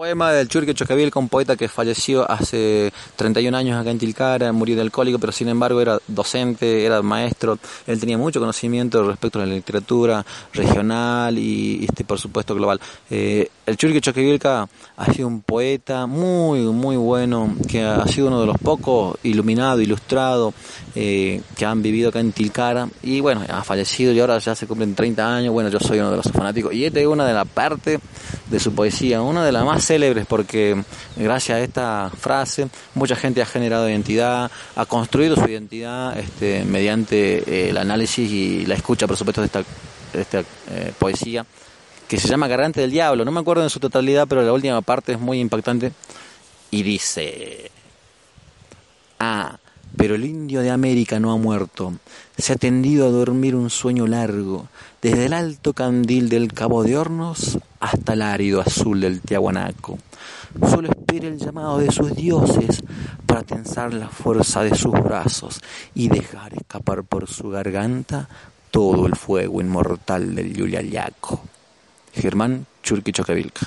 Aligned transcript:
Poema 0.00 0.32
del 0.32 0.48
Churque 0.48 0.72
Chocavilca, 0.72 1.18
un 1.18 1.28
poeta 1.28 1.56
que 1.56 1.68
falleció 1.68 2.24
hace 2.30 2.90
31 3.16 3.54
años 3.54 3.78
acá 3.78 3.90
en 3.90 3.98
Tilcara, 3.98 4.50
murió 4.50 4.74
de 4.74 4.80
alcohólico, 4.80 5.18
pero 5.18 5.30
sin 5.30 5.48
embargo 5.48 5.78
era 5.78 5.98
docente, 6.08 6.86
era 6.86 7.02
maestro, 7.02 7.58
él 7.86 8.00
tenía 8.00 8.16
mucho 8.16 8.40
conocimiento 8.40 9.06
respecto 9.06 9.38
a 9.38 9.44
la 9.44 9.52
literatura 9.52 10.24
regional 10.54 11.36
y, 11.36 11.84
este, 11.84 12.04
por 12.04 12.18
supuesto 12.18 12.54
global. 12.54 12.80
Eh, 13.10 13.50
el 13.66 13.76
Churque 13.76 14.00
Chocavilca 14.00 14.66
ha 14.96 15.12
sido 15.12 15.28
un 15.28 15.42
poeta 15.42 16.06
muy, 16.06 16.60
muy 16.60 16.96
bueno, 16.96 17.54
que 17.68 17.82
ha 17.82 18.06
sido 18.06 18.28
uno 18.28 18.40
de 18.40 18.46
los 18.46 18.56
pocos 18.56 19.18
iluminado, 19.22 19.82
ilustrado, 19.82 20.54
eh, 20.94 21.42
que 21.54 21.66
han 21.66 21.82
vivido 21.82 22.08
acá 22.08 22.20
en 22.20 22.32
Tilcara, 22.32 22.88
y 23.02 23.20
bueno, 23.20 23.42
ha 23.46 23.62
fallecido 23.64 24.14
y 24.14 24.20
ahora 24.20 24.38
ya 24.38 24.54
se 24.54 24.66
cumplen 24.66 24.94
30 24.94 25.36
años, 25.36 25.52
bueno, 25.52 25.68
yo 25.68 25.78
soy 25.78 25.98
uno 25.98 26.10
de 26.10 26.16
los 26.16 26.32
fanáticos, 26.32 26.72
y 26.72 26.86
esta 26.86 27.00
es 27.00 27.06
una 27.06 27.26
de 27.26 27.34
las 27.34 27.46
partes 27.46 28.00
de 28.50 28.60
su 28.60 28.74
poesía, 28.74 29.22
una 29.22 29.44
de 29.44 29.52
las 29.52 29.64
más 29.64 29.86
célebres 29.86 30.26
porque 30.26 30.82
gracias 31.16 31.56
a 31.56 31.60
esta 31.60 32.10
frase 32.10 32.68
mucha 32.94 33.16
gente 33.16 33.40
ha 33.40 33.46
generado 33.46 33.88
identidad, 33.88 34.50
ha 34.76 34.86
construido 34.86 35.36
su 35.36 35.48
identidad 35.48 36.18
este, 36.18 36.64
mediante 36.64 37.38
eh, 37.38 37.70
el 37.70 37.76
análisis 37.76 38.30
y 38.30 38.66
la 38.66 38.74
escucha, 38.74 39.06
por 39.06 39.16
supuesto, 39.16 39.40
de 39.40 39.46
esta, 39.46 39.62
esta 40.12 40.40
eh, 40.40 40.92
poesía 40.98 41.46
que 42.08 42.18
se 42.18 42.26
llama 42.26 42.48
Gargante 42.48 42.80
del 42.80 42.90
Diablo. 42.90 43.24
No 43.24 43.30
me 43.30 43.40
acuerdo 43.40 43.62
en 43.62 43.70
su 43.70 43.78
totalidad, 43.78 44.26
pero 44.28 44.42
la 44.42 44.52
última 44.52 44.82
parte 44.82 45.12
es 45.12 45.20
muy 45.20 45.38
impactante 45.38 45.92
y 46.70 46.82
dice... 46.82 47.70
Ah, 49.22 49.58
pero 50.00 50.14
el 50.14 50.24
indio 50.24 50.62
de 50.62 50.70
América 50.70 51.20
no 51.20 51.30
ha 51.30 51.36
muerto. 51.36 51.92
Se 52.38 52.54
ha 52.54 52.56
tendido 52.56 53.06
a 53.06 53.10
dormir 53.10 53.54
un 53.54 53.68
sueño 53.68 54.06
largo, 54.06 54.66
desde 55.02 55.26
el 55.26 55.34
alto 55.34 55.74
candil 55.74 56.30
del 56.30 56.54
Cabo 56.54 56.82
de 56.82 56.96
Hornos 56.96 57.58
hasta 57.80 58.14
el 58.14 58.22
árido 58.22 58.62
azul 58.62 59.02
del 59.02 59.20
Tiahuanaco. 59.20 59.98
Solo 60.70 60.88
espera 60.88 61.28
el 61.28 61.36
llamado 61.36 61.80
de 61.80 61.92
sus 61.92 62.16
dioses 62.16 62.82
para 63.26 63.42
tensar 63.42 63.92
la 63.92 64.08
fuerza 64.08 64.62
de 64.62 64.74
sus 64.74 64.92
brazos 64.92 65.60
y 65.94 66.08
dejar 66.08 66.54
escapar 66.54 67.04
por 67.04 67.28
su 67.28 67.50
garganta 67.50 68.26
todo 68.70 69.06
el 69.06 69.16
fuego 69.16 69.60
inmortal 69.60 70.34
del 70.34 70.54
Yuliayaco. 70.54 71.42
Germán 72.14 72.64
Churquichocavilca. 72.82 73.66